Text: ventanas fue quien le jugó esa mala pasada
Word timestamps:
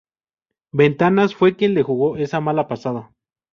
ventanas 0.71 1.35
fue 1.35 1.55
quien 1.55 1.75
le 1.75 1.83
jugó 1.83 2.17
esa 2.17 2.39
mala 2.41 2.67
pasada 2.67 3.11